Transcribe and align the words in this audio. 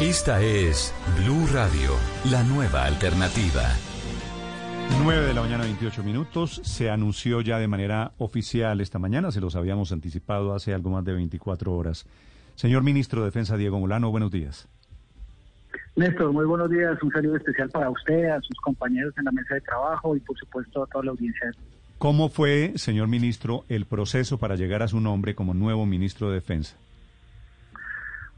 Esta 0.00 0.40
es 0.40 0.94
Blue 1.16 1.48
Radio, 1.52 1.90
la 2.30 2.44
nueva 2.44 2.84
alternativa. 2.84 3.64
9 5.02 5.26
de 5.26 5.34
la 5.34 5.40
mañana, 5.40 5.64
28 5.64 6.04
minutos. 6.04 6.60
Se 6.62 6.88
anunció 6.88 7.40
ya 7.40 7.58
de 7.58 7.66
manera 7.66 8.12
oficial 8.18 8.80
esta 8.80 9.00
mañana, 9.00 9.32
se 9.32 9.40
los 9.40 9.56
habíamos 9.56 9.90
anticipado 9.90 10.54
hace 10.54 10.72
algo 10.72 10.90
más 10.90 11.04
de 11.04 11.14
24 11.14 11.74
horas. 11.74 12.06
Señor 12.54 12.84
Ministro 12.84 13.22
de 13.22 13.26
Defensa 13.26 13.56
Diego 13.56 13.80
Molano, 13.80 14.12
buenos 14.12 14.30
días. 14.30 14.68
Néstor, 15.96 16.32
muy 16.32 16.46
buenos 16.46 16.70
días. 16.70 16.96
Un 17.02 17.10
saludo 17.10 17.34
especial 17.34 17.68
para 17.70 17.90
usted, 17.90 18.26
a 18.26 18.40
sus 18.40 18.56
compañeros 18.60 19.12
en 19.18 19.24
la 19.24 19.32
mesa 19.32 19.56
de 19.56 19.62
trabajo 19.62 20.14
y, 20.14 20.20
por 20.20 20.38
supuesto, 20.38 20.84
a 20.84 20.86
toda 20.86 21.06
la 21.06 21.10
audiencia. 21.10 21.50
¿Cómo 21.98 22.28
fue, 22.28 22.74
señor 22.76 23.08
ministro, 23.08 23.64
el 23.68 23.84
proceso 23.84 24.38
para 24.38 24.54
llegar 24.54 24.84
a 24.84 24.86
su 24.86 25.00
nombre 25.00 25.34
como 25.34 25.54
nuevo 25.54 25.86
ministro 25.86 26.28
de 26.28 26.34
Defensa? 26.34 26.76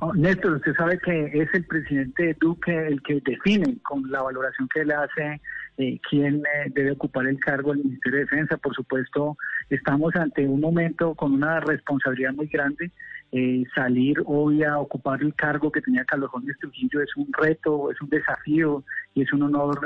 Oh, 0.03 0.15
Néstor, 0.15 0.53
usted 0.53 0.75
sabe 0.77 0.99
que 0.99 1.27
es 1.27 1.53
el 1.53 1.67
presidente 1.67 2.35
Duque 2.41 2.75
el 2.87 3.03
que 3.03 3.21
define 3.21 3.77
con 3.83 4.11
la 4.11 4.23
valoración 4.23 4.67
que 4.73 4.83
le 4.83 4.95
hace 4.95 5.43
eh, 5.77 6.01
quién 6.09 6.37
eh, 6.37 6.71
debe 6.75 6.93
ocupar 6.93 7.27
el 7.27 7.39
cargo 7.39 7.73
del 7.73 7.85
Ministerio 7.85 8.21
de 8.21 8.25
Defensa. 8.25 8.57
Por 8.57 8.75
supuesto, 8.75 9.37
estamos 9.69 10.17
ante 10.17 10.47
un 10.47 10.63
momento 10.63 11.15
con 11.15 11.35
una 11.35 11.61
responsabilidad 11.61 12.33
muy 12.33 12.47
grande. 12.47 12.91
Eh, 13.31 13.65
salir 13.75 14.17
hoy 14.25 14.65
a 14.65 14.79
ocupar 14.79 15.21
el 15.21 15.35
cargo 15.35 15.71
que 15.71 15.83
tenía 15.83 16.07
Carlos 16.07 16.31
Gómez 16.33 16.57
Trujillo 16.59 17.03
es 17.03 17.15
un 17.17 17.31
reto, 17.35 17.91
es 17.91 18.01
un 18.01 18.09
desafío 18.09 18.83
y 19.13 19.21
es 19.21 19.33
un 19.35 19.43
honor 19.43 19.81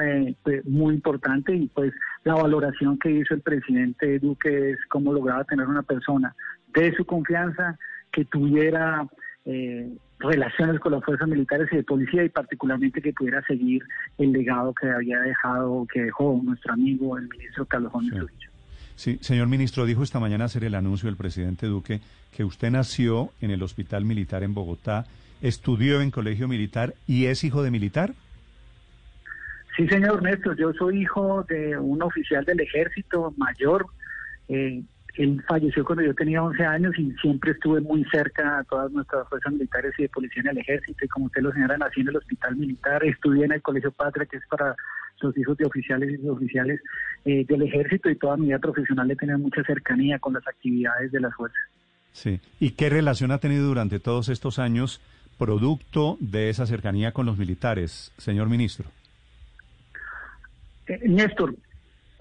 pues, 0.45 0.65
muy 0.65 0.95
importante. 0.95 1.57
Y 1.57 1.67
pues 1.67 1.93
la 2.23 2.35
valoración 2.35 3.01
que 3.01 3.11
hizo 3.11 3.35
el 3.35 3.41
presidente 3.41 4.21
Duque 4.21 4.71
es 4.71 4.79
cómo 4.91 5.13
lograba 5.13 5.43
tener 5.43 5.67
una 5.67 5.83
persona 5.83 6.37
de 6.73 6.95
su 6.95 7.05
confianza 7.05 7.77
que 8.13 8.25
tuviera 8.25 9.09
eh, 9.47 9.89
relaciones 10.19 10.81
con 10.81 10.93
las 10.93 11.05
fuerzas 11.05 11.29
militares 11.29 11.69
y 11.73 11.77
de 11.77 11.83
policía 11.83 12.25
y 12.25 12.29
particularmente 12.29 13.03
que 13.03 13.13
pudiera 13.13 13.43
seguir 13.43 13.83
el 14.19 14.33
legado 14.33 14.73
que 14.75 14.89
había 14.89 15.21
dejado, 15.21 15.87
que 15.93 16.05
dejó 16.05 16.41
nuestro 16.43 16.73
amigo 16.73 17.19
el 17.19 17.29
ministro 17.29 17.67
Carlos 17.67 17.93
Gómez 17.93 18.15
Trujillo. 18.15 18.51
Sí, 18.97 19.19
señor 19.21 19.49
ministro, 19.49 19.87
dijo 19.87 20.03
esta 20.03 20.21
mañana 20.21 20.45
hacer 20.45 20.65
el 20.65 20.75
anuncio 20.75 21.09
del 21.09 21.17
presidente 21.17 21.67
Duque 21.67 22.01
que 22.35 22.45
usted 22.45 22.71
nació 22.71 23.31
en 23.41 23.51
el 23.51 23.63
Hospital 23.63 24.05
Militar 24.05 24.43
en 24.43 24.55
Bogotá, 24.55 25.07
estudió 25.43 26.01
en 26.01 26.11
colegio 26.11 26.49
militar 26.49 26.95
y 27.07 27.27
es 27.27 27.45
hijo 27.45 27.63
de 27.63 27.71
militar. 27.71 28.15
Sí, 29.77 29.89
señor 29.89 30.23
Néstor, 30.23 30.57
yo 30.57 30.73
soy 30.73 31.03
hijo 31.03 31.45
de 31.49 31.77
un 31.77 32.03
oficial 32.03 32.45
del 32.45 32.61
ejército 32.61 33.35
mayor. 33.37 33.87
Eh, 34.49 34.83
él 35.15 35.43
falleció 35.49 35.85
cuando 35.85 36.05
yo 36.05 36.15
tenía 36.15 36.43
11 36.43 36.65
años 36.65 36.99
y 36.99 37.13
siempre 37.21 37.53
estuve 37.53 37.81
muy 37.81 38.05
cerca 38.13 38.59
a 38.59 38.65
todas 38.65 38.91
nuestras 38.91 39.29
fuerzas 39.29 39.53
militares 39.53 39.95
y 39.99 40.03
de 40.03 40.09
policía 40.09 40.43
en 40.43 40.49
el 40.49 40.59
ejército. 40.59 41.05
Y 41.05 41.09
como 41.09 41.27
usted 41.27 41.43
lo 41.43 41.53
señala, 41.53 41.79
nací 41.79 42.01
en 42.01 42.09
el 42.09 42.17
hospital 42.17 42.57
militar, 42.57 43.05
estudié 43.05 43.45
en 43.45 43.53
el 43.53 43.63
Colegio 43.63 43.93
Patria, 43.93 44.27
que 44.27 44.39
es 44.39 44.47
para 44.49 44.75
los 45.21 45.37
hijos 45.39 45.57
de 45.57 45.67
oficiales 45.67 46.21
y 46.23 46.29
oficiales 46.29 46.81
eh, 47.25 47.45
del 47.47 47.63
ejército 47.63 48.11
y 48.11 48.17
toda 48.17 48.37
mi 48.37 48.47
vida 48.47 48.59
profesional 48.59 49.11
he 49.11 49.17
tenido 49.17 49.39
mucha 49.39 49.63
cercanía 49.65 50.19
con 50.19 50.35
las 50.35 50.47
actividades 50.47 51.11
de 51.13 51.21
las 51.21 51.35
fuerzas. 51.35 51.63
Sí. 52.13 52.41
¿Y 52.61 52.73
qué 52.73 52.91
relación 52.91 53.33
ha 53.33 53.39
tenido 53.39 53.67
durante 53.67 53.99
todos 53.99 54.29
estos 54.29 54.59
años 54.59 55.01
producto 55.39 56.17
de 56.21 56.51
esa 56.51 56.67
cercanía 56.67 57.13
con 57.13 57.27
los 57.27 57.39
militares, 57.39 58.13
señor 58.19 58.49
ministro? 58.49 58.89
Eh, 60.87 61.01
Néstor, 61.09 61.57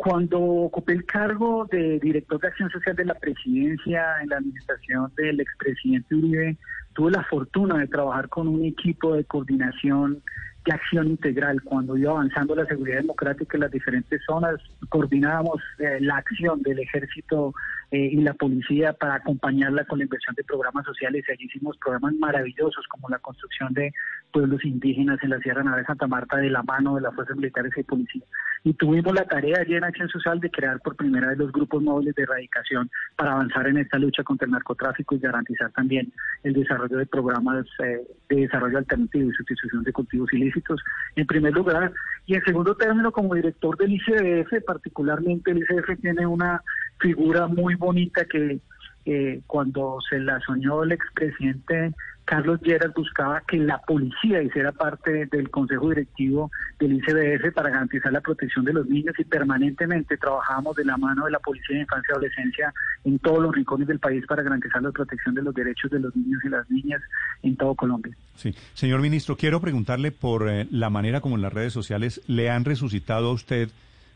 cuando 0.04 0.38
ocupé 0.38 0.92
el 0.92 1.06
cargo 1.06 1.66
de 1.72 1.98
director 1.98 2.38
de 2.42 2.50
acción 2.50 2.70
social 2.70 2.94
de 2.94 3.06
la 3.06 3.14
presidencia 3.14 4.22
en 4.22 4.28
la 4.28 4.36
administración 4.36 5.10
del 5.16 5.40
expresidente 5.40 6.14
Uribe, 6.14 6.58
tuve 6.94 7.12
la 7.12 7.24
fortuna 7.24 7.78
de 7.78 7.88
trabajar 7.88 8.28
con 8.28 8.50
un 8.50 8.66
equipo 8.66 9.16
de 9.16 9.24
coordinación 9.24 10.22
de 10.66 10.74
acción 10.74 11.08
integral. 11.08 11.62
Cuando 11.64 11.96
iba 11.96 12.12
avanzando 12.12 12.54
la 12.54 12.66
seguridad 12.66 12.98
democrática 12.98 13.56
en 13.56 13.62
las 13.62 13.72
diferentes 13.72 14.22
zonas, 14.26 14.56
coordinábamos 14.90 15.62
eh, 15.80 16.00
la 16.02 16.18
acción 16.18 16.62
del 16.64 16.80
ejército 16.80 17.54
eh, 17.92 18.10
y 18.12 18.18
la 18.18 18.34
policía 18.34 18.92
para 18.92 19.16
acompañarla 19.16 19.86
con 19.86 20.00
la 20.00 20.04
inversión 20.04 20.36
de 20.36 20.44
programas 20.44 20.86
sociales. 20.86 21.24
Y 21.30 21.32
allí 21.32 21.46
hicimos 21.46 21.78
programas 21.78 22.14
maravillosos 22.16 22.86
como 22.90 23.08
la 23.08 23.20
construcción 23.20 23.74
de 23.74 23.94
pueblos 24.34 24.66
indígenas 24.66 25.20
en 25.24 25.30
la 25.30 25.40
Sierra 25.40 25.64
Nevada 25.64 25.82
de 25.82 25.88
Santa 25.88 26.08
Marta 26.08 26.38
de 26.38 26.50
la 26.50 26.64
mano 26.64 26.96
de 26.96 27.02
las 27.02 27.16
fuerzas 27.16 27.38
militares 27.38 27.72
y 27.78 27.84
policía. 27.84 28.24
Y 28.66 28.74
tuvimos 28.74 29.14
la 29.14 29.26
tarea 29.26 29.60
allí 29.60 29.76
en 29.76 29.84
Acción 29.84 30.08
Social 30.08 30.40
de 30.40 30.50
crear 30.50 30.80
por 30.80 30.96
primera 30.96 31.28
vez 31.28 31.38
los 31.38 31.52
grupos 31.52 31.84
móviles 31.84 32.16
de 32.16 32.24
erradicación 32.24 32.90
para 33.18 33.34
avanzar 33.34 33.68
en 33.68 33.78
esta 33.78 34.00
lucha 34.00 34.24
contra 34.24 34.46
el 34.46 34.52
narcotráfico 34.52 35.16
y 35.16 35.20
garantizar 35.20 35.72
también 35.72 36.14
el 36.44 36.54
desarrollo 36.54 36.98
de 36.98 37.06
programas 37.06 37.66
eh, 37.84 38.02
de 38.30 38.36
desarrollo 38.36 38.78
alternativo 38.78 39.30
y 39.30 39.34
sustitución 39.34 39.84
de 39.84 39.92
cultivos 39.92 40.32
ilícitos, 40.32 40.82
en 41.16 41.28
primer 41.28 41.54
lugar. 41.54 41.92
Y 42.26 42.36
en 42.36 42.44
segundo 42.46 42.76
término, 42.76 43.12
como 43.12 43.36
director 43.36 43.78
del 43.78 43.94
ICDF, 43.94 44.64
particularmente 44.66 45.52
el 45.52 45.58
ICDF 45.58 46.00
tiene 46.02 46.26
una 46.26 46.62
figura 47.00 47.48
muy 47.48 47.76
bonita 47.76 48.24
que 48.26 48.62
eh, 49.06 49.42
cuando 49.48 50.00
se 50.10 50.20
la 50.20 50.40
soñó 50.42 50.84
el 50.84 50.94
expresidente 50.94 51.94
Carlos 52.26 52.62
Lleras 52.62 52.94
buscaba 52.94 53.42
que 53.42 53.58
la 53.58 53.80
policía 53.80 54.42
hiciera 54.42 54.72
parte 54.72 55.26
del 55.26 55.50
consejo 55.50 55.90
directivo 55.90 56.52
del 56.80 56.94
ICBF 56.94 57.54
para 57.54 57.70
garantizar 57.70 58.14
la 58.14 58.22
protección 58.22 58.64
de 58.66 58.74
los 58.74 58.88
niños 58.88 59.14
y 59.18 59.24
permanentemente 59.26 60.18
trabajábamos 60.18 60.76
de 60.76 60.86
la 60.86 60.98
mano 60.98 61.26
de 61.26 61.32
la 61.32 61.40
policía 61.40 61.76
de 61.76 61.82
infancia 61.82 62.12
y 62.12 62.14
adolescencia 62.14 62.74
en 63.04 63.20
todos 63.20 63.42
los 63.42 63.54
rincones 63.54 63.88
del 63.88 64.00
país 64.00 64.26
para 64.26 64.42
garantizar 64.42 64.82
la 64.82 64.92
protección 64.92 65.36
de 65.36 65.42
los 65.42 65.54
derechos 65.54 65.92
de 65.92 66.00
los 66.00 66.16
niños 66.16 66.40
y 66.46 66.50
las 66.50 66.70
niñas 66.70 67.02
en 67.42 67.58
todo 67.58 67.76
Colombia. 67.76 68.16
Sí, 68.36 68.56
señor 68.74 69.02
ministro, 69.02 69.36
quiero 69.36 69.60
preguntarle 69.60 70.12
por 70.12 70.50
eh, 70.50 70.68
la 70.72 70.90
manera 70.90 71.20
como 71.20 71.38
las 71.38 71.52
redes 71.52 71.74
sociales 71.74 72.22
le 72.28 72.50
han 72.50 72.64
resucitado 72.64 73.30
a 73.30 73.34
usted 73.34 73.70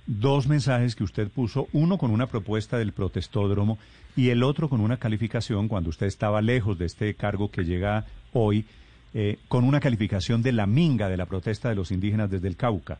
dos 0.07 0.47
mensajes 0.47 0.95
que 0.95 1.03
usted 1.03 1.29
puso, 1.29 1.67
uno 1.73 1.97
con 1.97 2.11
una 2.11 2.27
propuesta 2.27 2.77
del 2.77 2.93
protestódromo 2.93 3.77
y 4.15 4.29
el 4.29 4.41
otro 4.41 4.69
con 4.69 4.79
una 4.81 4.97
calificación 4.97 5.67
cuando 5.67 5.89
usted 5.89 6.07
estaba 6.07 6.41
lejos 6.41 6.79
de 6.79 6.85
este 6.85 7.13
cargo 7.13 7.51
que 7.51 7.65
llega 7.65 8.05
hoy, 8.33 8.65
eh, 9.13 9.37
con 9.47 9.63
una 9.65 9.79
calificación 9.79 10.41
de 10.41 10.53
la 10.53 10.65
minga 10.65 11.09
de 11.09 11.17
la 11.17 11.25
protesta 11.25 11.69
de 11.69 11.75
los 11.75 11.91
indígenas 11.91 12.31
desde 12.31 12.47
el 12.47 12.55
Cauca. 12.55 12.99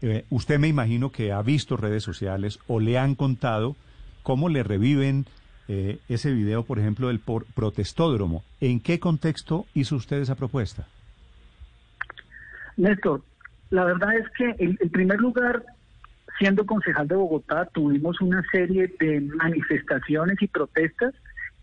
Eh, 0.00 0.24
usted 0.30 0.58
me 0.58 0.68
imagino 0.68 1.10
que 1.10 1.32
ha 1.32 1.42
visto 1.42 1.76
redes 1.76 2.02
sociales 2.02 2.58
o 2.66 2.80
le 2.80 2.98
han 2.98 3.14
contado 3.14 3.76
cómo 4.22 4.48
le 4.48 4.62
reviven 4.62 5.26
eh, 5.68 5.98
ese 6.08 6.32
video, 6.32 6.64
por 6.64 6.78
ejemplo, 6.78 7.08
del 7.08 7.20
protestódromo. 7.20 8.42
¿En 8.60 8.80
qué 8.80 8.98
contexto 8.98 9.66
hizo 9.74 9.96
usted 9.96 10.20
esa 10.20 10.34
propuesta? 10.34 10.86
Néstor, 12.76 13.22
la 13.70 13.84
verdad 13.84 14.16
es 14.16 14.28
que 14.36 14.64
en 14.64 14.76
primer 14.90 15.20
lugar 15.20 15.64
siendo 16.38 16.66
concejal 16.66 17.08
de 17.08 17.16
Bogotá, 17.16 17.66
tuvimos 17.66 18.20
una 18.20 18.42
serie 18.50 18.92
de 18.98 19.20
manifestaciones 19.20 20.40
y 20.40 20.48
protestas 20.48 21.14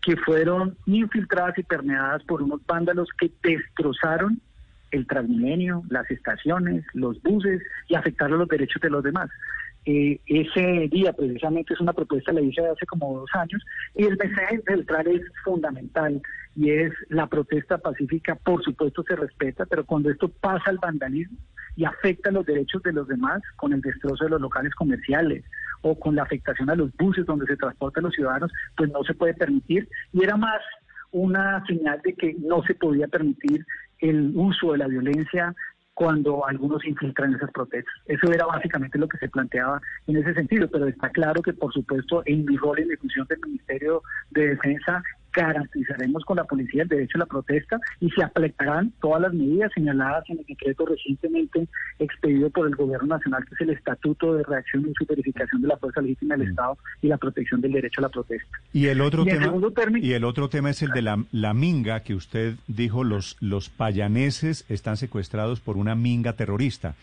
que 0.02 0.16
fueron 0.16 0.76
infiltradas 0.86 1.58
y 1.58 1.62
permeadas 1.62 2.22
por 2.24 2.42
unos 2.42 2.64
vándalos 2.66 3.08
que 3.18 3.30
destrozaron 3.42 4.40
el 4.90 5.06
Transmilenio, 5.06 5.82
las 5.88 6.10
estaciones, 6.10 6.84
los 6.94 7.22
buses 7.22 7.62
y 7.88 7.94
afectaron 7.94 8.38
los 8.38 8.48
derechos 8.48 8.80
de 8.82 8.90
los 8.90 9.04
demás. 9.04 9.30
Eh, 9.86 10.20
ese 10.26 10.88
día 10.88 11.12
precisamente 11.12 11.74
es 11.74 11.80
una 11.80 11.92
propuesta, 11.92 12.32
la 12.32 12.40
hice 12.40 12.66
hace 12.66 12.86
como 12.86 13.20
dos 13.20 13.30
años, 13.34 13.64
y 13.94 14.04
el 14.04 14.16
mensaje 14.16 14.60
central 14.66 15.06
es 15.06 15.22
fundamental 15.44 16.20
y 16.56 16.70
es 16.70 16.92
la 17.08 17.26
protesta 17.26 17.78
pacífica, 17.78 18.34
por 18.34 18.62
supuesto 18.62 19.02
se 19.04 19.16
respeta, 19.16 19.64
pero 19.66 19.84
cuando 19.86 20.10
esto 20.10 20.28
pasa 20.28 20.68
al 20.68 20.78
vandalismo 20.78 21.38
y 21.76 21.84
afecta 21.84 22.30
los 22.30 22.46
derechos 22.46 22.82
de 22.82 22.92
los 22.92 23.08
demás 23.08 23.42
con 23.56 23.72
el 23.72 23.80
destrozo 23.80 24.24
de 24.24 24.30
los 24.30 24.40
locales 24.40 24.74
comerciales 24.74 25.44
o 25.82 25.98
con 25.98 26.14
la 26.14 26.22
afectación 26.22 26.70
a 26.70 26.74
los 26.74 26.94
buses 26.96 27.26
donde 27.26 27.46
se 27.46 27.56
transportan 27.56 28.04
los 28.04 28.14
ciudadanos, 28.14 28.52
pues 28.76 28.90
no 28.90 29.02
se 29.04 29.14
puede 29.14 29.34
permitir. 29.34 29.88
Y 30.12 30.22
era 30.22 30.36
más 30.36 30.60
una 31.12 31.64
señal 31.66 32.00
de 32.04 32.14
que 32.14 32.36
no 32.38 32.62
se 32.62 32.74
podía 32.74 33.08
permitir 33.08 33.64
el 33.98 34.32
uso 34.34 34.72
de 34.72 34.78
la 34.78 34.86
violencia 34.86 35.54
cuando 35.94 36.46
algunos 36.46 36.84
infiltran 36.86 37.34
esas 37.34 37.50
protestas. 37.50 37.92
Eso 38.06 38.32
era 38.32 38.46
básicamente 38.46 38.98
lo 38.98 39.08
que 39.08 39.18
se 39.18 39.28
planteaba 39.28 39.80
en 40.06 40.16
ese 40.16 40.32
sentido, 40.34 40.68
pero 40.70 40.86
está 40.86 41.10
claro 41.10 41.42
que 41.42 41.52
por 41.52 41.72
supuesto 41.72 42.22
en 42.24 42.44
mi 42.46 42.56
rol 42.56 42.78
en 42.78 42.88
mi 42.88 42.96
función 42.96 43.26
del 43.28 43.40
Ministerio 43.40 44.02
de 44.30 44.48
Defensa 44.48 45.02
garantizaremos 45.32 46.24
con 46.24 46.36
la 46.36 46.44
policía 46.44 46.82
el 46.82 46.88
derecho 46.88 47.18
a 47.18 47.20
la 47.20 47.26
protesta 47.26 47.78
y 48.00 48.10
se 48.10 48.22
aplicarán 48.22 48.92
todas 49.00 49.22
las 49.22 49.32
medidas 49.32 49.70
señaladas 49.74 50.24
en 50.28 50.38
el 50.38 50.44
decreto 50.46 50.86
recientemente 50.86 51.68
expedido 51.98 52.50
por 52.50 52.66
el 52.66 52.74
Gobierno 52.74 53.08
Nacional, 53.08 53.44
que 53.46 53.54
es 53.54 53.60
el 53.60 53.70
Estatuto 53.70 54.34
de 54.34 54.42
Reacción 54.42 54.86
y 54.88 55.04
Verificación 55.04 55.62
de 55.62 55.68
la 55.68 55.76
Fuerza 55.76 56.00
Legítima 56.00 56.36
del 56.36 56.48
mm. 56.48 56.50
Estado 56.50 56.78
y 57.02 57.08
la 57.08 57.18
protección 57.18 57.60
del 57.60 57.72
derecho 57.72 58.00
a 58.00 58.02
la 58.02 58.08
protesta. 58.08 58.58
Y 58.72 58.86
el 58.86 59.00
otro, 59.00 59.24
tema, 59.24 59.98
y 59.98 60.12
el 60.12 60.24
otro 60.24 60.48
tema 60.48 60.70
es 60.70 60.82
el 60.82 60.90
de 60.90 61.02
la, 61.02 61.24
la 61.32 61.54
minga, 61.54 62.00
que 62.00 62.14
usted 62.14 62.54
dijo, 62.66 63.04
los, 63.04 63.36
los 63.40 63.68
payaneses 63.68 64.64
están 64.68 64.96
secuestrados 64.96 65.60
por 65.60 65.76
una 65.76 65.94
minga 65.94 66.34
terrorista. 66.34 66.94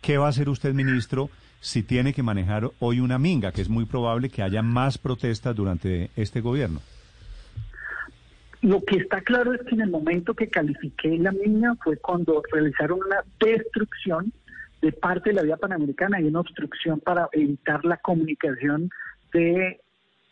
¿Qué 0.00 0.18
va 0.18 0.26
a 0.26 0.30
hacer 0.30 0.48
usted, 0.48 0.72
ministro, 0.72 1.28
si 1.60 1.82
tiene 1.82 2.14
que 2.14 2.22
manejar 2.22 2.70
hoy 2.78 3.00
una 3.00 3.18
minga, 3.18 3.52
que 3.52 3.60
es 3.60 3.68
muy 3.68 3.84
probable 3.84 4.30
que 4.30 4.42
haya 4.42 4.62
más 4.62 4.96
protestas 4.96 5.54
durante 5.54 6.10
este 6.16 6.40
gobierno? 6.40 6.80
Lo 8.62 8.84
que 8.84 8.96
está 8.96 9.22
claro 9.22 9.54
es 9.54 9.62
que 9.62 9.74
en 9.74 9.80
el 9.80 9.90
momento 9.90 10.34
que 10.34 10.48
califiqué 10.48 11.16
la 11.18 11.32
minga 11.32 11.74
fue 11.82 11.96
cuando 11.96 12.42
realizaron 12.52 13.00
una 13.02 13.24
destrucción 13.40 14.32
de 14.82 14.92
parte 14.92 15.30
de 15.30 15.36
la 15.36 15.42
vía 15.42 15.56
panamericana 15.56 16.20
y 16.20 16.24
una 16.24 16.40
obstrucción 16.40 17.00
para 17.00 17.28
evitar 17.32 17.84
la 17.84 17.96
comunicación 17.98 18.90
de 19.32 19.80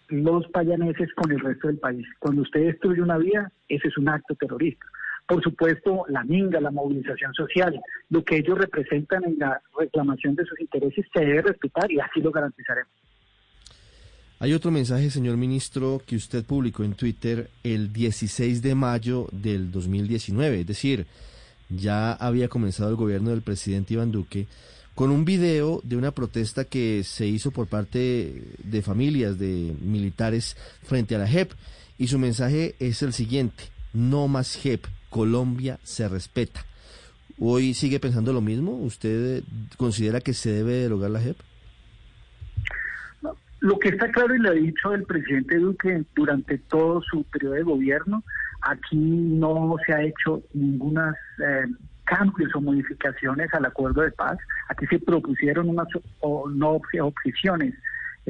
los 0.09 0.47
payaneses 0.49 1.13
con 1.15 1.33
el 1.33 1.41
resto 1.41 1.69
del 1.69 1.79
país. 1.79 2.07
Cuando 2.19 2.43
usted 2.43 2.67
destruye 2.67 3.01
una 3.01 3.19
vía, 3.19 3.51
ese 3.69 3.89
es 3.89 3.97
un 3.97 4.09
acto 4.09 4.35
terrorista. 4.35 4.87
Por 5.27 5.43
supuesto, 5.43 6.05
la 6.09 6.25
minga, 6.25 6.61
la 6.61 6.71
movilización 6.71 7.33
social, 7.35 7.79
lo 8.11 8.25
que 8.25 8.39
ellos 8.39 8.59
representan 8.59 9.25
en 9.25 9.39
la 9.39 9.61
reclamación 9.79 10.35
de 10.35 10.45
sus 10.45 10.59
intereses 10.61 11.07
se 11.15 11.25
debe 11.25 11.43
respetar 11.43 11.91
y 11.91 12.01
así 12.01 12.21
lo 12.21 12.31
garantizaremos. 12.31 12.93
Hay 14.41 14.53
otro 14.53 14.71
mensaje, 14.71 15.11
señor 15.11 15.37
ministro, 15.37 16.01
que 16.07 16.15
usted 16.15 16.45
publicó 16.45 16.85
en 16.85 16.95
Twitter 16.95 17.51
el 17.65 17.93
16 17.93 18.63
de 18.63 18.77
mayo 18.77 19.29
del 19.33 19.73
2019, 19.73 20.61
es 20.61 20.67
decir, 20.67 21.07
ya 21.69 22.13
había 22.13 22.49
comenzado 22.49 22.89
el 22.91 22.95
gobierno 22.95 23.31
del 23.31 23.43
presidente 23.43 23.95
Iván 23.95 24.13
Duque 24.13 24.47
con 24.95 25.11
un 25.11 25.25
video 25.25 25.81
de 25.83 25.97
una 25.97 26.13
protesta 26.13 26.65
que 26.65 27.03
se 27.03 27.27
hizo 27.27 27.51
por 27.51 27.67
parte 27.67 28.45
de 28.63 28.83
familias 28.83 29.41
de 29.41 29.75
militares 29.81 30.57
frente 30.85 31.17
a 31.17 31.19
la 31.19 31.27
JEP 31.27 31.51
y 31.99 32.07
su 32.07 32.21
mensaje 32.21 32.77
es 32.79 33.03
el 33.03 33.13
siguiente, 33.13 33.65
no 33.93 34.29
más 34.29 34.55
JEP, 34.55 34.85
Colombia 35.11 35.81
se 35.83 36.09
respeta. 36.09 36.65
¿Hoy 37.41 37.75
sigue 37.75 37.99
pensando 37.99 38.33
lo 38.33 38.41
mismo? 38.41 38.77
¿Usted 38.77 39.43
considera 39.77 40.21
que 40.21 40.33
se 40.33 40.53
debe 40.53 40.75
derogar 40.75 41.11
la 41.11 41.21
JEP? 41.21 41.39
Lo 43.61 43.79
que 43.79 43.89
está 43.89 44.11
claro 44.11 44.35
y 44.35 44.39
lo 44.39 44.51
ha 44.51 44.53
dicho 44.53 44.95
el 44.95 45.05
presidente 45.05 45.57
Duque 45.57 46.05
durante 46.15 46.59
todo 46.59 47.03
su 47.03 47.25
periodo 47.25 47.55
de 47.55 47.63
gobierno, 47.63 48.23
aquí 48.63 48.97
no 48.97 49.77
se 49.85 49.93
ha 49.93 50.03
hecho 50.03 50.43
ninguna 50.55 51.15
eh, 51.39 51.67
cambios 52.05 52.55
o 52.55 52.61
modificaciones 52.61 53.53
al 53.53 53.67
acuerdo 53.67 54.03
de 54.03 54.13
paz. 54.13 54.39
Aquí 54.69 54.87
se 54.87 55.01
propusieron 55.01 55.69
unas 55.69 55.89
o, 56.21 56.49
no 56.49 56.81
objeciones 57.01 57.75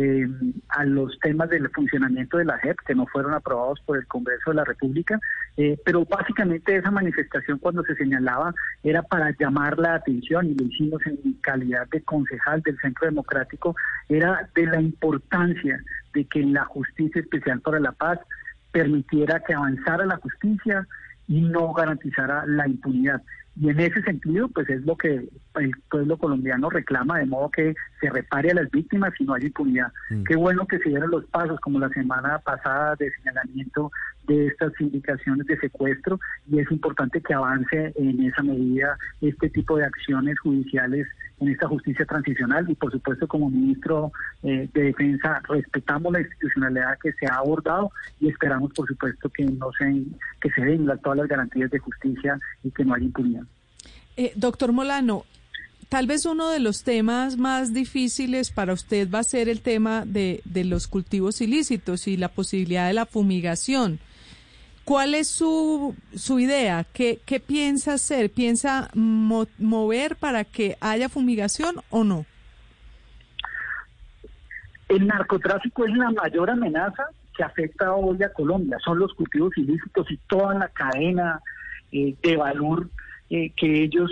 eh, 0.01 0.29
a 0.69 0.85
los 0.85 1.19
temas 1.19 1.51
del 1.51 1.69
funcionamiento 1.71 2.39
de 2.39 2.45
la 2.45 2.57
JEP 2.59 2.79
que 2.87 2.95
no 2.95 3.05
fueron 3.07 3.35
aprobados 3.35 3.81
por 3.81 3.99
el 3.99 4.07
Congreso 4.07 4.51
de 4.51 4.55
la 4.55 4.65
República, 4.65 5.19
eh, 5.57 5.77
pero 5.85 6.05
básicamente 6.05 6.77
esa 6.77 6.93
manifestación 6.93 7.59
cuando 7.59 7.83
se 7.83 7.97
señalaba 7.97 8.55
era 8.85 9.03
para 9.03 9.35
llamar 9.37 9.77
la 9.77 9.95
atención 9.95 10.47
y 10.47 10.55
lo 10.55 10.67
hicimos 10.67 11.05
en 11.05 11.33
calidad 11.41 11.89
de 11.89 12.01
concejal 12.03 12.63
del 12.63 12.79
Centro 12.79 13.07
Democrático, 13.07 13.75
era 14.09 14.49
de 14.55 14.67
la 14.67 14.81
importancia 14.81 15.83
de 16.15 16.25
que 16.27 16.45
la 16.45 16.65
Justicia 16.67 17.21
Especial 17.21 17.61
para 17.61 17.81
la 17.81 17.91
Paz 17.91 18.21
permitiera 18.71 19.41
que 19.41 19.55
avanzara 19.55 20.07
la 20.07 20.19
justicia 20.19 20.87
y 21.29 21.43
no 21.43 21.73
garantizara 21.73 22.45
la 22.47 22.67
impunidad. 22.67 23.23
Y 23.61 23.71
en 23.71 23.81
ese 23.81 24.01
sentido, 24.03 24.49
pues 24.49 24.69
es 24.71 24.83
lo 24.83 24.97
que 24.97 25.29
el 25.57 25.73
pueblo 25.91 26.17
colombiano 26.17 26.71
reclama, 26.71 27.19
de 27.19 27.27
modo 27.27 27.51
que 27.51 27.75
se 28.01 28.09
repare 28.09 28.53
a 28.53 28.55
las 28.55 28.71
víctimas 28.71 29.13
y 29.19 29.25
no 29.25 29.35
haya 29.35 29.47
impunidad. 29.47 29.93
Mm. 30.11 30.23
Qué 30.25 30.37
bueno 30.37 30.67
que 30.67 30.79
se 30.79 30.91
dieron 30.91 31.11
los 31.11 31.25
pasos, 31.27 31.59
como 31.61 31.81
la 31.81 31.89
semana 31.89 32.39
pasada, 32.39 32.95
de 32.97 33.11
señalamiento 33.11 33.91
de 34.29 34.47
estas 34.47 34.73
indicaciones 34.81 35.47
de 35.47 35.59
secuestro, 35.59 36.21
y 36.51 36.61
es 36.61 36.71
importante 36.71 37.21
que 37.21 37.35
avance 37.35 37.93
en 37.97 38.23
esa 38.25 38.43
medida 38.43 38.97
este 39.21 39.49
tipo 39.51 39.77
de 39.77 39.87
acciones 39.87 40.39
judiciales 40.39 41.07
en 41.41 41.49
esta 41.49 41.67
justicia 41.67 42.05
transicional. 42.05 42.69
Y 42.71 42.75
por 42.75 42.93
supuesto, 42.93 43.27
como 43.27 43.51
ministro 43.51 44.13
eh, 44.43 44.69
de 44.73 44.83
Defensa, 44.83 45.41
respetamos 45.49 46.13
la 46.13 46.21
institucionalidad 46.21 46.99
que 47.03 47.13
se 47.13 47.27
ha 47.27 47.37
abordado 47.37 47.91
y 48.21 48.29
esperamos, 48.29 48.73
por 48.73 48.87
supuesto, 48.87 49.29
que 49.31 49.45
no 49.45 49.71
se, 49.73 50.05
que 50.41 50.51
se 50.51 50.63
den 50.63 50.87
todas 51.03 51.19
las 51.19 51.29
garantías 51.29 51.71
de 51.71 51.79
justicia 51.79 52.39
y 52.63 52.71
que 52.71 52.85
no 52.85 52.95
haya 52.95 53.05
impunidad. 53.05 53.43
Eh, 54.17 54.33
doctor 54.35 54.73
Molano, 54.73 55.25
tal 55.89 56.07
vez 56.07 56.27
uno 56.27 56.51
de 56.51 56.61
los 56.61 56.83
temas 56.83 57.37
más 57.37 57.73
difíciles 57.73 58.51
para 58.51 58.73
usted 58.73 59.09
va 59.11 59.21
a 59.21 59.25
ser 59.25 59.49
el 59.49 59.61
tema 59.61 60.05
de, 60.05 60.43
los 60.65 60.89
cultivos 60.89 61.41
ilícitos 61.41 62.09
y 62.09 62.17
la 62.17 62.29
posibilidad 62.29 62.89
de 62.89 62.95
la 62.95 63.07
fumigación. 63.07 64.01
¿Cuál 64.89 65.15
es 65.15 65.29
su, 65.29 65.95
su 66.15 66.39
idea? 66.39 66.83
¿Qué, 66.95 67.19
¿Qué 67.27 67.41
piensa 67.41 67.93
hacer? 67.93 68.31
¿Piensa 68.31 68.89
mover 68.95 70.17
para 70.17 70.45
que 70.45 70.79
haya 70.81 71.11
fumigación 71.11 71.75
o 71.91 72.05
no? 72.05 72.25
El 74.89 75.07
narcotráfico 75.07 75.85
es 75.85 75.95
la 75.95 76.11
mayor 76.13 76.49
amenaza 76.49 77.05
que 77.37 77.43
afecta 77.43 77.93
hoy 77.93 78.23
a 78.23 78.33
Colombia. 78.33 78.79
Son 78.83 78.99
los 78.99 79.13
cultivos 79.13 79.53
ilícitos 79.59 80.11
y 80.11 80.17
toda 80.27 80.55
la 80.55 80.69
cadena 80.69 81.39
eh, 81.93 82.15
de 82.23 82.37
valor 82.39 82.89
eh, 83.29 83.53
que 83.59 83.83
ellos 83.83 84.11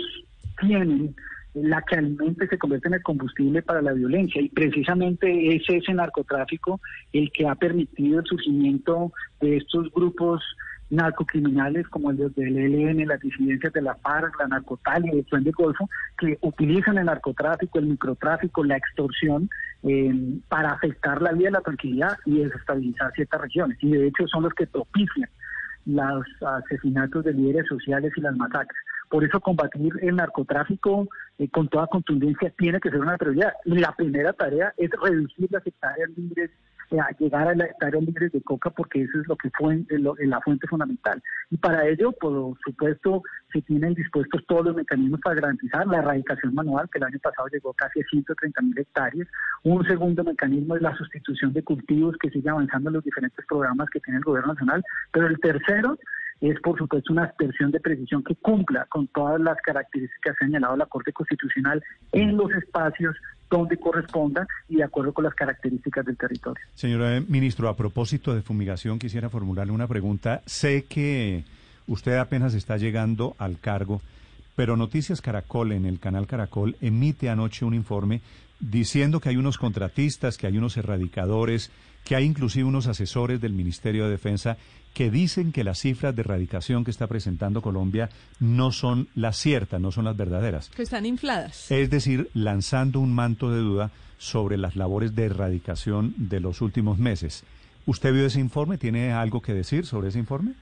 tienen, 0.61 1.15
la 1.55 1.81
que 1.81 1.95
alimenta 1.95 2.45
se 2.45 2.59
convierte 2.59 2.89
en 2.89 2.93
el 2.93 3.01
combustible 3.01 3.63
para 3.63 3.81
la 3.81 3.93
violencia. 3.93 4.39
Y 4.39 4.49
precisamente 4.49 5.55
es 5.55 5.63
ese 5.67 5.91
narcotráfico 5.95 6.79
el 7.13 7.31
que 7.31 7.47
ha 7.47 7.55
permitido 7.55 8.19
el 8.19 8.25
surgimiento 8.27 9.11
de 9.41 9.57
estos 9.57 9.91
grupos 9.91 10.43
narcocriminales 10.89 11.87
como 11.89 12.11
el 12.11 12.17
del 12.17 12.57
ELN, 12.57 13.07
las 13.07 13.19
disidencias 13.19 13.73
de 13.73 13.81
la 13.81 13.95
FARC, 13.95 14.39
la 14.39 14.47
narcotalia, 14.47 15.11
el 15.11 15.23
Plan 15.23 15.43
de 15.43 15.51
Golfo, 15.51 15.89
que 16.17 16.37
utilizan 16.41 16.97
el 16.97 17.05
narcotráfico, 17.05 17.79
el 17.79 17.87
microtráfico, 17.87 18.63
la 18.63 18.77
extorsión 18.77 19.49
eh, 19.83 20.39
para 20.47 20.71
afectar 20.71 21.21
la 21.21 21.33
vida, 21.33 21.51
la 21.51 21.61
tranquilidad 21.61 22.17
y 22.25 22.39
desestabilizar 22.39 23.11
ciertas 23.13 23.41
regiones. 23.41 23.77
Y 23.81 23.91
de 23.91 24.07
hecho 24.07 24.27
son 24.27 24.43
los 24.43 24.53
que 24.53 24.67
propician 24.67 25.29
los 25.85 26.25
asesinatos 26.41 27.23
de 27.23 27.33
líderes 27.33 27.67
sociales 27.67 28.11
y 28.15 28.21
las 28.21 28.35
masacres. 28.35 28.77
Por 29.09 29.23
eso 29.23 29.39
combatir 29.39 29.93
el 30.01 30.17
narcotráfico 30.17 31.07
eh, 31.37 31.47
con 31.49 31.69
toda 31.69 31.87
contundencia 31.87 32.51
tiene 32.57 32.79
que 32.79 32.89
ser 32.89 32.99
una 32.99 33.17
prioridad. 33.17 33.53
Y 33.65 33.77
la 33.77 33.93
primera 33.95 34.33
tarea 34.33 34.73
es 34.77 34.89
reducir 35.01 35.47
las 35.49 35.65
hectáreas 35.65 36.09
libres, 36.17 36.51
eh, 36.91 36.97
llegar 37.19 37.47
a 37.47 37.55
las 37.55 37.69
hectáreas 37.69 38.03
libres 38.03 38.31
de 38.31 38.41
coca, 38.41 38.69
porque 38.69 39.01
eso 39.01 39.19
es 39.19 39.27
lo 39.27 39.35
que 39.35 39.49
fue 39.51 39.83
la 39.89 40.41
fuente 40.41 40.67
fundamental. 40.67 41.21
Y 41.49 41.57
para 41.57 41.87
ello, 41.87 42.11
por 42.13 42.57
supuesto, 42.63 43.21
se 43.51 43.61
tienen 43.61 43.93
dispuestos 43.93 44.45
todos 44.47 44.65
los 44.65 44.75
mecanismos 44.75 45.19
para 45.21 45.35
garantizar 45.41 45.85
la 45.87 45.99
erradicación 45.99 46.53
manual, 46.53 46.89
que 46.91 46.99
el 46.99 47.05
año 47.05 47.19
pasado 47.19 47.47
llegó 47.51 47.73
casi 47.73 48.01
a 48.01 48.05
130 48.09 48.61
mil 48.61 48.77
hectáreas. 48.77 49.27
Un 49.63 49.85
segundo 49.85 50.23
mecanismo 50.23 50.75
es 50.75 50.81
la 50.81 50.95
sustitución 50.95 51.53
de 51.53 51.63
cultivos, 51.63 52.15
que 52.21 52.29
sigue 52.29 52.49
avanzando 52.49 52.89
en 52.89 52.95
los 52.95 53.03
diferentes 53.03 53.45
programas 53.45 53.89
que 53.89 53.99
tiene 53.99 54.19
el 54.19 54.23
gobierno 54.23 54.53
nacional. 54.53 54.83
Pero 55.11 55.27
el 55.27 55.39
tercero 55.39 55.97
es 56.41 56.59
por 56.61 56.77
supuesto 56.77 57.13
una 57.13 57.23
aspersión 57.23 57.71
de 57.71 57.79
precisión 57.79 58.23
que 58.23 58.35
cumpla 58.35 58.85
con 58.89 59.07
todas 59.07 59.41
las 59.41 59.57
características 59.61 60.21
que 60.21 60.29
ha 60.29 60.45
señalado 60.45 60.77
la 60.77 60.85
Corte 60.85 61.11
Constitucional 61.11 61.83
en 62.11 62.37
los 62.37 62.51
espacios 62.51 63.15
donde 63.49 63.77
corresponda 63.77 64.47
y 64.67 64.77
de 64.77 64.83
acuerdo 64.83 65.13
con 65.13 65.23
las 65.23 65.33
características 65.33 66.05
del 66.05 66.17
territorio. 66.17 66.63
Señora 66.75 67.21
ministro, 67.27 67.69
a 67.69 67.75
propósito 67.75 68.35
de 68.35 68.41
fumigación, 68.41 68.99
quisiera 68.99 69.29
formularle 69.29 69.71
una 69.73 69.87
pregunta. 69.87 70.41
Sé 70.45 70.85
que 70.85 71.43
usted 71.87 72.17
apenas 72.17 72.53
está 72.53 72.77
llegando 72.77 73.35
al 73.37 73.59
cargo, 73.59 74.01
pero 74.57 74.75
Noticias 74.75 75.21
Caracol 75.21 75.71
en 75.71 75.85
el 75.85 75.99
canal 75.99 76.25
Caracol 76.25 76.77
emite 76.81 77.29
anoche 77.29 77.63
un 77.63 77.75
informe 77.75 78.21
diciendo 78.59 79.19
que 79.19 79.29
hay 79.29 79.37
unos 79.37 79.59
contratistas, 79.59 80.35
que 80.35 80.47
hay 80.47 80.57
unos 80.57 80.77
erradicadores, 80.77 81.69
que 82.03 82.15
hay 82.15 82.25
inclusive 82.25 82.65
unos 82.65 82.87
asesores 82.87 83.39
del 83.39 83.53
Ministerio 83.53 84.05
de 84.05 84.09
Defensa 84.09 84.57
que 84.95 85.11
dicen 85.11 85.51
que 85.51 85.63
las 85.63 85.77
cifras 85.77 86.15
de 86.15 86.21
erradicación 86.21 86.83
que 86.83 86.89
está 86.89 87.05
presentando 87.05 87.61
Colombia 87.61 88.09
no 88.39 88.71
son 88.71 89.09
las 89.13 89.37
ciertas, 89.37 89.79
no 89.79 89.91
son 89.91 90.05
las 90.05 90.17
verdaderas. 90.17 90.69
Que 90.69 90.81
están 90.81 91.05
infladas. 91.05 91.69
Es 91.69 91.91
decir, 91.91 92.31
lanzando 92.33 92.99
un 92.99 93.13
manto 93.13 93.51
de 93.51 93.59
duda 93.59 93.91
sobre 94.17 94.57
las 94.57 94.75
labores 94.75 95.13
de 95.13 95.25
erradicación 95.25 96.15
de 96.17 96.39
los 96.39 96.61
últimos 96.61 96.97
meses. 96.97 97.43
¿Usted 97.85 98.11
vio 98.11 98.25
ese 98.25 98.39
informe? 98.39 98.79
¿Tiene 98.79 99.11
algo 99.11 99.39
que 99.39 99.53
decir 99.53 99.85
sobre 99.85 100.09
ese 100.09 100.17
informe? 100.17 100.55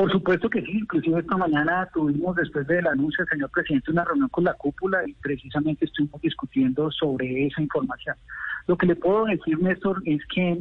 Por 0.00 0.10
supuesto 0.10 0.48
que 0.48 0.62
sí, 0.62 0.78
inclusive 0.78 1.20
esta 1.20 1.36
mañana 1.36 1.86
tuvimos 1.92 2.34
después 2.34 2.66
del 2.66 2.86
anuncio 2.86 3.22
del 3.22 3.34
señor 3.34 3.50
presidente 3.50 3.90
una 3.90 4.02
reunión 4.02 4.30
con 4.30 4.44
la 4.44 4.54
cúpula 4.54 5.06
y 5.06 5.12
precisamente 5.12 5.84
estuvimos 5.84 6.22
discutiendo 6.22 6.90
sobre 6.90 7.46
esa 7.46 7.60
información. 7.60 8.16
Lo 8.66 8.78
que 8.78 8.86
le 8.86 8.96
puedo 8.96 9.26
decir, 9.26 9.60
Néstor, 9.60 10.00
es 10.06 10.24
que 10.34 10.58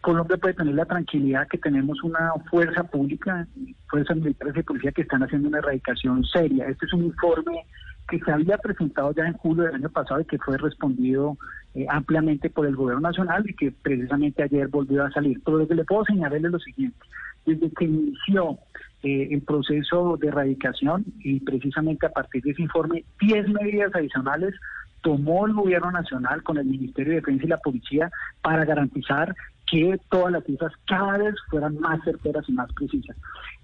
Colombia 0.00 0.36
puede 0.36 0.54
tener 0.54 0.76
la 0.76 0.84
tranquilidad 0.84 1.48
que 1.48 1.58
tenemos 1.58 2.04
una 2.04 2.34
fuerza 2.48 2.84
pública, 2.84 3.48
fuerzas 3.88 4.16
militares 4.18 4.54
y 4.56 4.62
policía 4.62 4.92
que 4.92 5.02
están 5.02 5.24
haciendo 5.24 5.48
una 5.48 5.58
erradicación 5.58 6.24
seria. 6.26 6.68
Este 6.68 6.86
es 6.86 6.92
un 6.92 7.06
informe 7.06 7.66
que 8.08 8.20
se 8.20 8.30
había 8.30 8.58
presentado 8.58 9.12
ya 9.12 9.26
en 9.26 9.32
julio 9.38 9.64
del 9.64 9.74
año 9.74 9.88
pasado 9.88 10.20
y 10.20 10.24
que 10.24 10.38
fue 10.38 10.56
respondido 10.56 11.36
eh, 11.74 11.86
ampliamente 11.88 12.48
por 12.48 12.66
el 12.66 12.76
gobierno 12.76 13.08
nacional 13.08 13.42
y 13.44 13.54
que 13.54 13.72
precisamente 13.72 14.44
ayer 14.44 14.68
volvió 14.68 15.02
a 15.02 15.10
salir. 15.10 15.40
Pero 15.44 15.58
lo 15.58 15.66
que 15.66 15.74
le 15.74 15.84
puedo 15.84 16.04
señalar 16.04 16.36
es 16.36 16.42
lo 16.42 16.60
siguiente. 16.60 16.98
Desde 17.46 17.70
que 17.70 17.84
inició 17.84 18.58
eh, 19.02 19.28
el 19.30 19.42
proceso 19.42 20.16
de 20.16 20.28
erradicación 20.28 21.04
y 21.20 21.40
precisamente 21.40 22.06
a 22.06 22.10
partir 22.10 22.42
de 22.42 22.52
ese 22.52 22.62
informe, 22.62 23.04
10 23.20 23.48
medidas 23.48 23.94
adicionales 23.94 24.54
tomó 25.02 25.46
el 25.46 25.52
gobierno 25.52 25.90
nacional 25.90 26.42
con 26.42 26.58
el 26.58 26.66
Ministerio 26.66 27.14
de 27.14 27.20
Defensa 27.20 27.44
y 27.44 27.48
la 27.48 27.58
Policía 27.58 28.10
para 28.40 28.64
garantizar 28.64 29.34
que 29.70 29.98
todas 30.10 30.32
las 30.32 30.44
cifras 30.44 30.72
cada 30.86 31.18
vez 31.18 31.34
fueran 31.50 31.78
más 31.80 32.02
certeras 32.04 32.44
y 32.48 32.52
más 32.52 32.72
precisas. 32.74 33.16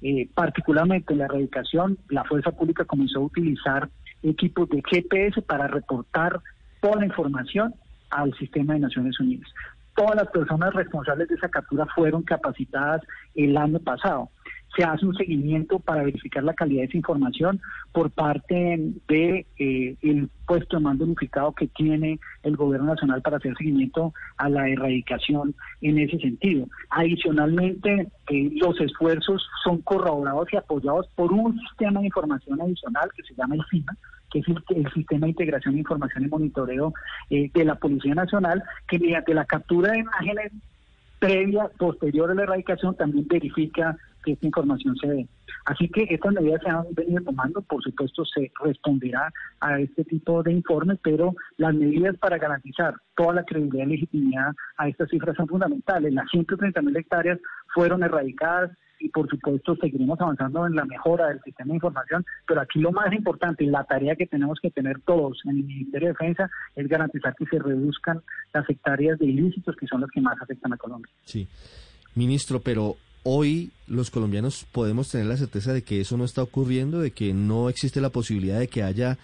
Eh, 0.02 0.28
particularmente 0.35 1.12
en 1.12 1.20
la 1.20 1.26
erradicación, 1.26 1.99
la 2.08 2.25
fuerza 2.25 2.50
pública 2.50 2.85
comenzó 2.85 3.20
a 3.20 3.25
utilizar 3.25 3.88
equipos 4.23 4.68
de 4.70 4.82
GPS 4.90 5.42
para 5.42 5.68
reportar 5.68 6.40
toda 6.80 6.97
la 6.97 7.06
información 7.06 7.75
al 8.11 8.35
sistema 8.38 8.75
de 8.75 8.80
Naciones 8.80 9.20
Unidas. 9.20 9.49
Todas 9.99 10.14
las 10.14 10.28
personas 10.28 10.73
responsables 10.75 11.26
de 11.26 11.35
esa 11.35 11.49
captura 11.49 11.85
fueron 11.93 12.23
capacitadas 12.23 13.02
el 13.35 13.57
año 13.57 13.81
pasado 13.81 14.31
se 14.78 14.85
hace 14.85 15.04
un 15.04 15.16
seguimiento 15.16 15.80
para 15.80 16.04
verificar 16.04 16.44
la 16.44 16.54
calidad 16.54 16.82
de 16.82 16.87
esa 16.87 16.97
información 16.97 17.61
por 17.90 18.12
parte 18.12 18.78
de 19.08 19.44
eh, 19.58 19.97
el 20.02 20.30
puesto 20.47 20.76
de 20.76 20.82
mando 20.85 21.04
unificado 21.04 21.52
que 21.52 21.66
tiene 21.66 22.20
el 22.44 22.56
gobierno 22.56 22.87
nacional 22.87 23.20
para 23.20 23.38
hacer 23.38 23.56
seguimiento 23.56 24.14
a 24.37 24.49
la 24.49 24.68
erradicación 24.68 25.56
en 25.80 25.99
ese 25.99 26.18
sentido. 26.18 26.68
Adicionalmente, 26.90 28.08
eh, 28.30 28.50
los 28.54 28.80
esfuerzos 28.80 29.44
son 29.64 29.78
corroborados 29.82 30.47
y 30.52 30.56
apoyados 30.56 31.08
por 31.16 31.32
un 31.32 31.58
sistema 31.58 31.99
de 31.99 32.06
información 32.06 32.61
adicional 32.61 33.11
que 33.16 33.25
se 33.25 33.35
llama 33.35 33.56
el 33.56 33.64
FIMA, 33.64 33.97
que 34.30 34.38
es 34.38 34.47
el, 34.49 34.92
Sistema 34.92 35.26
de 35.26 35.30
Integración 35.30 35.75
de 35.75 35.80
Información 35.80 36.25
y 36.25 36.28
Monitoreo 36.28 36.94
eh, 37.30 37.50
de 37.52 37.64
la 37.64 37.75
Policía 37.75 38.14
Nacional, 38.14 38.62
que 38.87 39.00
mediante 39.00 39.35
la 39.35 39.44
captura 39.44 39.90
de 39.90 40.00
imágenes 40.00 40.52
previa, 41.18 41.68
posterior 41.78 42.30
a 42.30 42.35
la 42.35 42.44
erradicación, 42.44 42.97
también 42.97 43.26
verifica 43.26 43.97
que 44.28 44.35
esta 44.35 44.47
información 44.47 44.94
se 44.97 45.06
dé. 45.06 45.28
Así 45.64 45.88
que 45.88 46.06
estas 46.11 46.35
medidas 46.35 46.61
se 46.62 46.68
han 46.68 46.85
venido 46.92 47.23
tomando, 47.25 47.62
por 47.62 47.82
supuesto 47.82 48.25
se 48.26 48.52
responderá 48.62 49.32
a 49.61 49.80
este 49.80 50.04
tipo 50.04 50.42
de 50.42 50.52
informes, 50.52 50.99
pero 51.02 51.35
las 51.56 51.75
medidas 51.75 52.16
para 52.18 52.37
garantizar 52.37 52.94
toda 53.16 53.35
la 53.35 53.44
credibilidad 53.44 53.87
y 53.87 53.90
legitimidad 53.90 54.52
a 54.76 54.88
estas 54.88 55.08
cifras 55.08 55.37
son 55.37 55.49
fundamentales. 55.49 56.12
Las 56.12 56.30
130 56.30 56.82
mil 56.82 56.97
hectáreas 56.97 57.38
fueron 57.75 58.02
erradicadas 58.02 58.70
y 59.00 59.08
por 59.08 59.28
supuesto 59.30 59.76
seguiremos 59.76 60.20
avanzando 60.20 60.66
en 60.66 60.75
la 60.75 60.85
mejora 60.85 61.28
del 61.28 61.40
sistema 61.42 61.68
de 61.68 61.76
información, 61.76 62.26
pero 62.47 62.61
aquí 62.61 62.80
lo 62.80 62.92
más 62.92 63.12
importante, 63.12 63.64
la 63.64 63.85
tarea 63.85 64.16
que 64.16 64.26
tenemos 64.26 64.58
que 64.61 64.70
tener 64.70 65.00
todos 65.02 65.40
en 65.44 65.50
el 65.50 65.64
Ministerio 65.64 66.08
de 66.08 66.14
Defensa 66.14 66.50
es 66.75 66.88
garantizar 66.88 67.35
que 67.37 67.47
se 67.47 67.58
reduzcan 67.58 68.20
las 68.52 68.68
hectáreas 68.68 69.18
de 69.18 69.26
ilícitos 69.26 69.76
que 69.76 69.87
son 69.87 70.00
las 70.00 70.11
que 70.11 70.20
más 70.20 70.37
afectan 70.42 70.73
a 70.73 70.76
Colombia. 70.76 71.12
Sí, 71.25 71.47
ministro, 72.14 72.61
pero 72.61 72.97
hoy 73.22 73.70
los 73.87 74.10
colombianos 74.10 74.66
podemos 74.72 75.10
tener 75.10 75.26
la 75.26 75.37
certeza 75.37 75.72
de 75.72 75.82
que 75.82 76.00
eso 76.00 76.16
no 76.16 76.25
está 76.25 76.42
ocurriendo, 76.42 77.00
de 77.00 77.10
que 77.10 77.34
no 77.34 77.68
existe 77.68 78.00
la 78.00 78.10
posibilidad 78.10 78.58
de 78.58 78.68
que 78.68 78.82
haya 78.82 79.18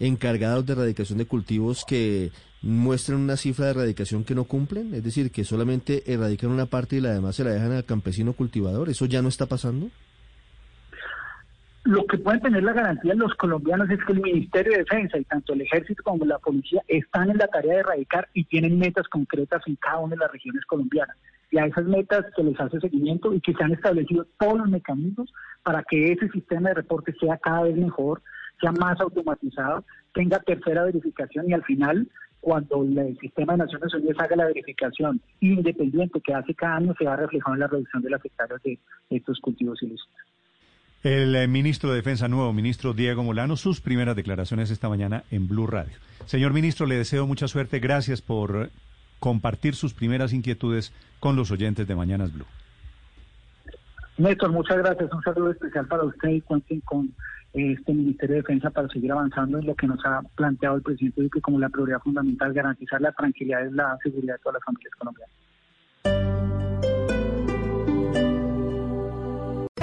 encargados 0.00 0.64
de 0.66 0.72
erradicación 0.74 1.18
de 1.18 1.26
cultivos 1.26 1.84
que 1.86 2.30
muestren 2.62 3.18
una 3.18 3.36
cifra 3.36 3.66
de 3.66 3.70
erradicación 3.72 4.24
que 4.24 4.34
no 4.34 4.44
cumplen, 4.44 4.94
es 4.94 5.04
decir, 5.04 5.30
que 5.30 5.44
solamente 5.44 6.12
erradican 6.12 6.50
una 6.50 6.66
parte 6.66 6.96
y 6.96 7.00
la 7.00 7.12
demás 7.12 7.36
se 7.36 7.44
la 7.44 7.50
dejan 7.50 7.72
al 7.72 7.84
campesino 7.84 8.32
cultivador. 8.32 8.88
¿Eso 8.88 9.06
ya 9.06 9.22
no 9.22 9.28
está 9.28 9.46
pasando? 9.46 9.88
Lo 11.84 12.04
que 12.06 12.18
pueden 12.18 12.40
tener 12.40 12.62
la 12.62 12.72
garantía 12.72 13.14
los 13.14 13.34
colombianos 13.34 13.88
es 13.88 13.98
que 14.04 14.12
el 14.12 14.20
Ministerio 14.20 14.72
de 14.72 14.78
Defensa 14.78 15.18
y 15.18 15.24
tanto 15.24 15.54
el 15.54 15.62
Ejército 15.62 16.02
como 16.02 16.24
la 16.24 16.38
Policía 16.38 16.82
están 16.86 17.30
en 17.30 17.38
la 17.38 17.46
tarea 17.46 17.74
de 17.74 17.80
erradicar 17.80 18.28
y 18.34 18.44
tienen 18.44 18.78
metas 18.78 19.08
concretas 19.08 19.62
en 19.66 19.76
cada 19.76 19.98
una 19.98 20.10
de 20.10 20.18
las 20.18 20.32
regiones 20.32 20.64
colombianas 20.66 21.16
y 21.50 21.58
a 21.58 21.66
esas 21.66 21.84
metas 21.84 22.26
se 22.36 22.42
les 22.42 22.58
hace 22.60 22.80
seguimiento 22.80 23.32
y 23.32 23.40
que 23.40 23.54
se 23.54 23.64
han 23.64 23.72
establecido 23.72 24.26
todos 24.38 24.58
los 24.58 24.68
mecanismos 24.68 25.32
para 25.62 25.82
que 25.88 26.12
ese 26.12 26.28
sistema 26.28 26.70
de 26.70 26.76
reporte 26.76 27.14
sea 27.20 27.38
cada 27.38 27.62
vez 27.62 27.76
mejor, 27.76 28.22
sea 28.60 28.72
más 28.72 29.00
automatizado, 29.00 29.84
tenga 30.12 30.38
tercera 30.40 30.84
verificación 30.84 31.48
y 31.48 31.54
al 31.54 31.64
final, 31.64 32.08
cuando 32.40 32.82
el 32.82 33.18
sistema 33.18 33.54
de 33.54 33.60
Naciones 33.60 33.94
Unidas 33.94 34.16
haga 34.18 34.36
la 34.36 34.46
verificación 34.46 35.20
independiente 35.40 36.20
que 36.20 36.34
hace 36.34 36.54
cada 36.54 36.76
año, 36.76 36.94
se 36.98 37.04
va 37.04 37.14
a 37.14 37.16
reflejar 37.16 37.54
en 37.54 37.60
la 37.60 37.66
reducción 37.66 38.02
de 38.02 38.10
las 38.10 38.24
hectáreas 38.24 38.62
de 38.62 38.78
estos 39.10 39.40
cultivos 39.40 39.82
ilícitos. 39.82 40.16
El 41.04 41.36
eh, 41.36 41.46
ministro 41.46 41.90
de 41.90 41.96
Defensa 41.96 42.26
nuevo, 42.26 42.52
ministro 42.52 42.92
Diego 42.92 43.22
Molano, 43.22 43.56
sus 43.56 43.80
primeras 43.80 44.16
declaraciones 44.16 44.70
esta 44.70 44.88
mañana 44.88 45.22
en 45.30 45.46
Blue 45.46 45.68
Radio. 45.68 45.94
Señor 46.26 46.52
ministro, 46.52 46.86
le 46.86 46.96
deseo 46.96 47.26
mucha 47.26 47.46
suerte. 47.46 47.78
Gracias 47.78 48.20
por 48.20 48.70
compartir 49.18 49.74
sus 49.74 49.94
primeras 49.94 50.32
inquietudes 50.32 50.92
con 51.20 51.36
los 51.36 51.50
oyentes 51.50 51.86
de 51.86 51.94
Mañanas 51.94 52.32
Blue. 52.32 52.46
Néstor, 54.16 54.50
muchas 54.50 54.78
gracias. 54.78 55.12
Un 55.12 55.22
saludo 55.22 55.50
especial 55.52 55.86
para 55.86 56.04
usted 56.04 56.28
y 56.28 56.40
cuenten 56.40 56.80
con 56.80 57.06
eh, 57.54 57.76
este 57.78 57.94
Ministerio 57.94 58.36
de 58.36 58.42
Defensa 58.42 58.70
para 58.70 58.88
seguir 58.88 59.12
avanzando 59.12 59.58
en 59.58 59.66
lo 59.66 59.74
que 59.74 59.86
nos 59.86 60.04
ha 60.04 60.22
planteado 60.34 60.76
el 60.76 60.82
presidente 60.82 61.22
Duque 61.22 61.40
como 61.40 61.58
la 61.58 61.68
prioridad 61.68 62.00
fundamental, 62.00 62.52
garantizar 62.52 63.00
la 63.00 63.12
tranquilidad 63.12 63.64
y 63.64 63.74
la 63.74 63.96
seguridad 64.02 64.34
de 64.34 64.40
todas 64.40 64.54
las 64.54 64.64
familias 64.64 64.94
colombianas. 64.96 65.34